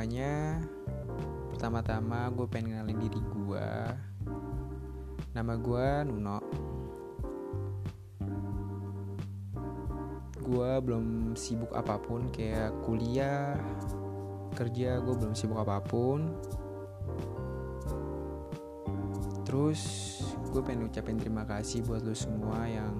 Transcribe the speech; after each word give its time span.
semuanya 0.00 0.56
Pertama-tama 1.52 2.32
gue 2.32 2.48
pengen 2.48 2.72
kenalin 2.72 3.04
diri 3.04 3.20
gue 3.20 3.68
Nama 5.36 5.52
gue 5.60 5.88
Nuno. 6.08 6.40
Gue 10.40 10.70
belum 10.80 11.36
sibuk 11.36 11.76
apa 11.76 12.00
pun 12.00 12.32
Kayak 12.32 12.80
kuliah 12.80 13.60
Kerja 14.56 15.04
gue 15.04 15.14
belum 15.20 15.36
sibuk 15.36 15.60
apa 15.60 15.84
pun. 15.84 16.32
Terus 19.44 19.80
gue 20.48 20.64
pengen 20.64 20.88
ucapin 20.88 21.20
terima 21.20 21.44
kasih 21.44 21.84
buat 21.84 22.00
lo 22.00 22.16
semua 22.16 22.64
yang 22.64 22.96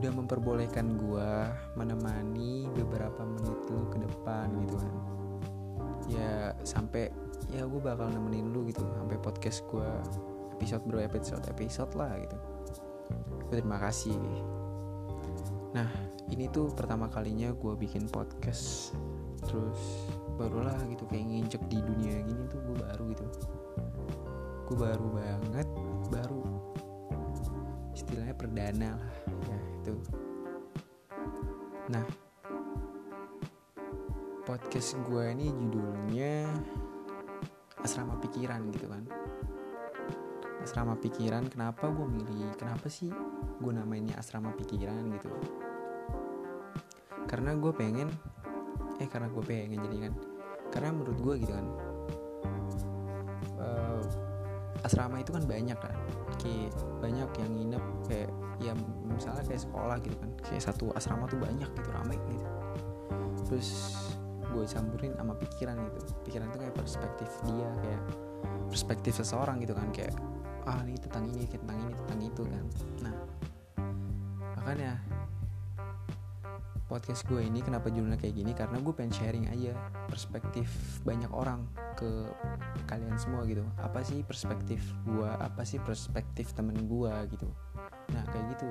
udah 0.00 0.16
memperbolehkan 0.16 0.96
gue 0.96 1.32
menemani 1.76 2.64
beberapa 2.72 3.20
menit 3.20 3.60
lu 3.68 3.84
ke 3.92 4.00
depan 4.00 4.29
sampai 6.62 7.10
ya 7.50 7.66
gue 7.66 7.80
bakal 7.82 8.08
nemenin 8.12 8.52
lu 8.52 8.66
gitu 8.68 8.84
sampai 8.96 9.18
podcast 9.18 9.64
gue 9.68 9.90
episode 10.56 10.82
bro 10.86 11.00
episode 11.00 11.44
episode 11.48 11.92
lah 11.96 12.12
gitu. 12.20 12.36
Gue 13.48 13.54
terima 13.58 13.78
kasih. 13.82 14.16
Nah 15.74 15.88
ini 16.30 16.46
tuh 16.52 16.70
pertama 16.72 17.10
kalinya 17.10 17.50
gue 17.50 17.74
bikin 17.74 18.06
podcast. 18.06 18.94
Terus 19.44 19.80
barulah 20.36 20.76
gitu 20.88 21.08
kayak 21.08 21.26
nginjek 21.26 21.62
di 21.66 21.80
dunia 21.80 22.22
gini 22.22 22.44
tuh 22.52 22.60
gue 22.64 22.76
baru 22.78 23.04
gitu. 23.12 23.26
Gue 24.70 24.76
baru 24.78 25.06
banget 25.10 25.68
baru 26.10 26.60
istilahnya 27.94 28.34
perdana 28.34 28.90
lah 28.96 29.12
gitu 29.80 29.94
nah 31.90 32.04
podcast 34.50 34.98
gue 35.06 35.30
ini 35.30 35.46
judulnya 35.46 36.50
asrama 37.86 38.18
pikiran 38.18 38.66
gitu 38.74 38.90
kan. 38.90 39.06
Asrama 40.66 40.98
pikiran 40.98 41.46
kenapa 41.46 41.86
gue 41.86 42.02
milih 42.02 42.50
kenapa 42.58 42.90
sih 42.90 43.14
gue 43.62 43.70
namainnya 43.70 44.18
asrama 44.18 44.50
pikiran 44.58 45.06
gitu? 45.14 45.30
Karena 47.30 47.54
gue 47.54 47.70
pengen 47.70 48.10
eh 48.98 49.06
karena 49.06 49.30
gue 49.30 49.38
pengen 49.46 49.86
jadi 49.86 50.10
kan. 50.10 50.14
Karena 50.74 50.98
menurut 50.98 51.18
gue 51.22 51.34
gitu 51.46 51.52
kan 51.54 51.66
uh, 53.62 54.02
asrama 54.82 55.22
itu 55.22 55.30
kan 55.30 55.46
banyak 55.46 55.78
kan. 55.78 55.94
Kayak 56.42 56.74
banyak 56.98 57.30
yang 57.38 57.50
nginep 57.54 57.84
kayak 58.10 58.30
ya 58.58 58.74
misalnya 59.06 59.46
kayak 59.46 59.62
sekolah 59.62 60.02
gitu 60.02 60.18
kan. 60.18 60.30
Kayak 60.42 60.74
satu 60.74 60.90
asrama 60.98 61.30
tuh 61.30 61.38
banyak 61.38 61.70
gitu 61.70 61.88
ramai 61.94 62.18
gitu. 62.18 62.46
Terus 63.46 63.70
gue 64.50 64.64
campurin 64.66 65.12
sama 65.14 65.34
pikiran 65.38 65.76
gitu. 65.86 65.98
Pikiran 66.26 66.46
itu 66.50 66.58
kayak 66.58 66.76
perspektif 66.76 67.30
dia 67.46 67.70
kayak 67.82 68.02
perspektif 68.70 69.12
seseorang 69.18 69.58
gitu 69.62 69.74
kan 69.74 69.88
kayak 69.90 70.14
ah 70.68 70.84
ini 70.84 70.98
tentang 71.00 71.24
ini 71.26 71.44
tentang 71.48 71.78
ini 71.80 71.94
tentang 71.94 72.20
itu 72.20 72.42
kan. 72.46 72.64
Nah 73.02 73.14
makanya 74.60 75.00
podcast 76.90 77.22
gue 77.30 77.38
ini 77.38 77.62
kenapa 77.62 77.86
judulnya 77.86 78.18
kayak 78.18 78.34
gini? 78.34 78.50
Karena 78.50 78.82
gue 78.82 78.90
pengen 78.90 79.14
sharing 79.14 79.46
aja 79.46 79.78
perspektif 80.10 80.66
banyak 81.06 81.30
orang 81.30 81.62
ke 81.94 82.26
kalian 82.90 83.14
semua 83.14 83.46
gitu. 83.46 83.62
Apa 83.78 84.02
sih 84.02 84.26
perspektif 84.26 84.82
gue 85.06 85.30
apa 85.30 85.62
sih 85.62 85.78
perspektif 85.78 86.50
temen 86.50 86.74
gue 86.90 87.14
gitu? 87.30 87.46
Nah 88.10 88.26
kayak 88.34 88.58
gitu. 88.58 88.70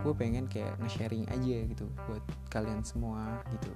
Gue 0.00 0.14
pengen 0.16 0.48
kayak 0.48 0.80
nge-sharing 0.80 1.28
aja 1.28 1.56
gitu 1.66 1.84
buat 2.08 2.24
kalian 2.48 2.80
semua 2.80 3.42
gitu 3.52 3.68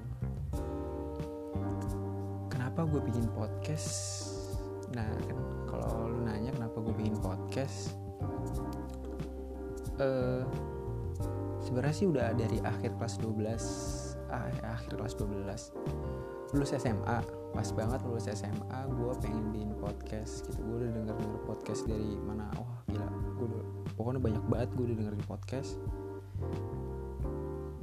kenapa 2.49 2.87
gue 2.87 3.01
bikin 3.05 3.27
podcast? 3.33 3.91
Nah 4.95 5.09
kan 5.27 5.39
kalau 5.69 6.11
lu 6.11 6.23
nanya 6.23 6.55
kenapa 6.55 6.79
gue 6.79 6.95
bikin 6.95 7.19
podcast 7.19 7.95
eh 9.95 10.03
uh, 10.03 10.43
sebenarnya 11.63 11.95
sih 11.95 12.07
udah 12.11 12.35
dari 12.35 12.59
akhir 12.61 12.99
kelas 12.99 13.23
12 13.23 14.27
ah, 14.31 14.51
akhir 14.75 14.99
kelas 14.99 15.15
12 15.17 16.55
lulus 16.55 16.71
SMA 16.75 17.19
pas 17.55 17.69
banget 17.71 18.01
lulus 18.03 18.27
SMA 18.31 18.81
gue 18.91 19.13
pengen 19.23 19.55
bikin 19.55 19.73
podcast 19.79 20.47
gitu. 20.51 20.59
Gue 20.63 20.77
udah 20.83 20.91
denger 20.91 21.17
denger 21.19 21.41
podcast 21.47 21.83
dari 21.87 22.19
mana 22.19 22.51
wah 22.59 22.67
oh, 22.67 22.79
gila 22.91 23.09
gue 23.39 23.49
pokoknya 23.95 24.21
banyak 24.23 24.45
banget 24.51 24.69
gue 24.75 24.85
udah 24.91 24.97
dengerin 24.99 25.25
podcast. 25.27 25.71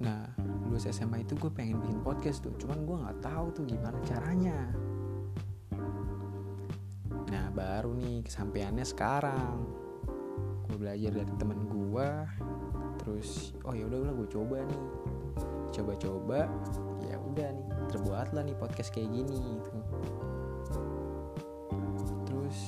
Nah 0.04 0.28
lulus 0.72 0.88
SMA 0.88 1.28
itu 1.28 1.36
gue 1.36 1.52
pengen 1.52 1.84
bikin 1.84 2.00
podcast 2.00 2.48
tuh. 2.48 2.56
Cuman 2.56 2.88
gue 2.88 2.96
nggak 2.96 3.20
tahu 3.20 3.46
tuh 3.52 3.68
gimana 3.68 4.00
caranya. 4.08 4.72
Nah 7.28 7.52
baru 7.52 7.92
nih 7.92 8.24
kesampaiannya 8.24 8.88
sekarang. 8.88 9.68
Gue 10.72 10.80
belajar 10.80 11.12
dari 11.12 11.34
temen 11.36 11.68
gue 11.68 12.10
terus 13.04 13.52
oh 13.68 13.76
ya 13.76 13.84
udah 13.84 14.16
gue 14.16 14.30
coba 14.32 14.64
nih. 14.64 14.84
Coba-coba 15.76 16.48
ya 17.04 17.20
udah 17.20 17.52
nih. 17.52 17.68
Terbuatlah 17.92 18.44
nih 18.48 18.56
podcast 18.56 18.96
kayak 18.96 19.12
gini 19.12 19.44
gitu. 19.44 19.72
Terus 22.32 22.60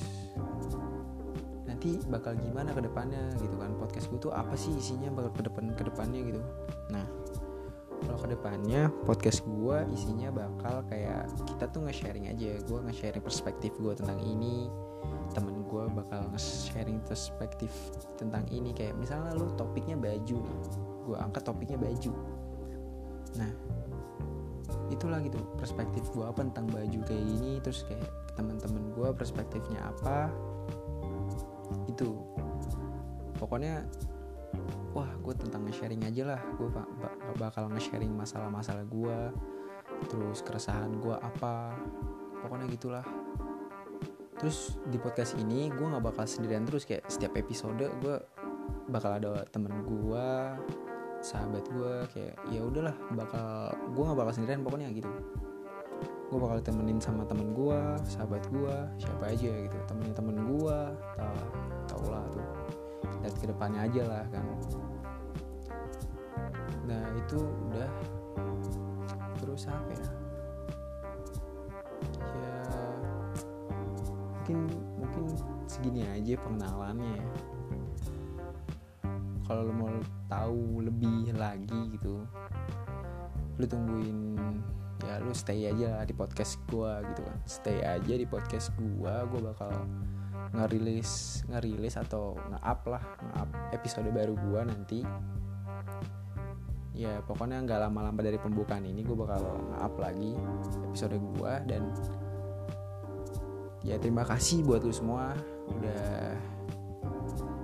nanti 1.63 2.03
bakal 2.11 2.35
gimana 2.35 2.75
ke 2.75 2.83
depannya 2.83 3.31
gitu 3.39 3.55
kan? 3.55 3.71
Podcast 3.79 4.11
gue 4.11 4.19
tuh 4.19 4.35
apa 4.35 4.59
sih 4.59 4.75
isinya 4.75 5.07
bakal 5.07 5.31
ke 5.39 5.43
depan 5.47 5.71
ke 5.71 5.83
depannya 5.87 6.19
gitu? 6.19 6.43
Nah 6.91 7.07
kalau 8.03 8.19
ke 8.19 8.27
depannya 8.35 8.91
podcast 9.07 9.41
gue 9.47 9.77
isinya 9.95 10.29
bakal 10.29 10.83
kayak 10.91 11.31
kita 11.47 11.65
tuh 11.71 11.87
nge-sharing 11.87 12.27
aja. 12.29 12.59
Gue 12.67 12.79
nge-sharing 12.83 13.23
perspektif 13.23 13.71
gue 13.79 13.93
tentang 13.95 14.19
ini. 14.21 14.67
Temen 15.31 15.63
gue 15.65 15.83
bakal 15.89 16.27
nge-sharing 16.35 16.99
perspektif 17.07 17.71
tentang 18.19 18.43
ini. 18.51 18.75
Kayak 18.75 18.99
misalnya 18.99 19.31
lu 19.33 19.47
topiknya 19.55 19.95
baju 19.95 20.37
nih. 20.43 20.59
Gue 21.07 21.17
angkat 21.17 21.43
topiknya 21.47 21.79
baju. 21.79 22.11
Nah 23.39 23.51
itulah 24.91 25.23
gitu. 25.23 25.39
Perspektif 25.57 26.03
gue 26.11 26.25
apa 26.27 26.43
tentang 26.43 26.67
baju 26.69 26.99
kayak 27.07 27.23
gini. 27.23 27.63
Terus 27.63 27.87
kayak 27.87 28.07
teman-teman 28.35 28.91
gue 28.93 29.09
perspektifnya 29.15 29.79
apa. 29.89 30.27
Itu. 31.87 32.19
Pokoknya 33.39 33.83
wah 34.93 35.09
gue 35.19 35.33
tentang 35.33 35.65
nge-sharing 35.65 36.05
aja 36.05 36.23
lah. 36.37 36.41
Gue 36.55 36.69
bakal 37.37 37.67
nge-sharing 37.73 38.13
masalah-masalah 38.13 38.85
gue 38.85 39.19
terus 40.09 40.41
keresahan 40.41 41.01
gue 41.01 41.15
apa 41.17 41.73
pokoknya 42.45 42.69
gitulah. 42.71 43.05
Terus 44.37 44.77
di 44.85 45.01
podcast 45.01 45.33
ini 45.39 45.71
gue 45.73 45.85
nggak 45.85 46.03
bakal 46.03 46.29
sendirian 46.29 46.63
terus. 46.63 46.85
Kayak 46.85 47.09
setiap 47.09 47.33
episode 47.35 47.89
gue 47.99 48.15
bakal 48.91 49.17
ada 49.17 49.43
temen 49.49 49.83
gue 49.83 50.27
sahabat 51.23 51.63
gue 51.71 51.93
kayak 52.11 52.35
ya 52.51 52.61
udahlah 52.67 52.93
bakal 53.15 53.71
gue 53.95 54.03
nggak 54.03 54.19
bakal 54.19 54.33
sendirian 54.35 54.61
pokoknya 54.61 54.91
gitu. 54.93 55.09
Gue 56.29 56.39
bakal 56.41 56.59
temenin 56.65 56.99
sama 56.99 57.23
temen 57.29 57.53
gue 57.53 57.79
sahabat 58.03 58.43
gue 58.51 58.75
siapa 58.99 59.31
aja 59.31 59.51
gitu 59.53 59.77
temenin 59.87 60.42
lihat 63.63 63.79
ke 63.79 63.79
depannya 63.79 63.81
aja 63.87 64.03
lah 64.03 64.23
kan. 64.27 64.45
Nah 66.83 67.03
itu 67.15 67.39
udah. 67.39 67.91
Terus 69.39 69.63
apa 69.67 69.91
ya? 69.91 70.09
Ya 72.19 72.55
mungkin 74.33 74.59
mungkin 74.99 75.23
segini 75.67 76.03
aja 76.03 76.33
pengenalannya 76.43 77.11
ya. 77.15 77.27
Kalau 79.43 79.61
lo 79.67 79.73
mau 79.75 79.95
tahu 80.31 80.83
lebih 80.83 81.35
lagi 81.35 81.91
gitu 81.95 82.23
lu 83.53 83.69
tungguin 83.69 84.33
ya 85.05 85.21
lu 85.21 85.29
stay 85.29 85.69
aja 85.69 86.01
di 86.07 86.15
podcast 86.15 86.57
gua 86.65 87.05
gitu 87.05 87.21
kan. 87.21 87.37
Stay 87.45 87.79
aja 87.85 88.13
di 88.17 88.25
podcast 88.25 88.73
gua 88.79 89.27
gua 89.29 89.53
bakal 89.53 89.71
ngerilis 90.51 91.43
ngerilis 91.47 91.95
atau 91.95 92.35
nge-up 92.51 92.79
lah 92.91 93.03
nge-up 93.31 93.49
episode 93.71 94.09
baru 94.11 94.35
gua 94.35 94.67
nanti 94.67 95.05
ya 96.93 97.23
pokoknya 97.25 97.63
nggak 97.63 97.89
lama-lama 97.89 98.19
dari 98.21 98.37
pembukaan 98.37 98.85
ini 98.85 99.01
gue 99.01 99.17
bakal 99.17 99.41
nge-up 99.73 99.95
lagi 99.97 100.37
episode 100.91 101.17
gua 101.17 101.57
dan 101.65 101.89
ya 103.81 103.97
terima 103.97 104.27
kasih 104.27 104.61
buat 104.61 104.85
lu 104.85 104.93
semua 104.93 105.33
udah 105.73 106.37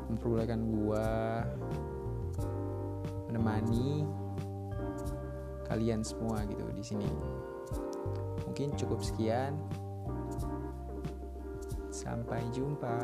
memperbolehkan 0.09 0.59
gua 0.65 1.45
menemani 3.29 4.09
kalian 5.69 6.01
semua 6.01 6.41
gitu 6.49 6.65
di 6.73 6.81
sini. 6.83 7.09
Mungkin 8.49 8.73
cukup 8.73 9.05
sekian. 9.05 9.53
Sampai 11.99 12.39
jumpa. 12.55 12.95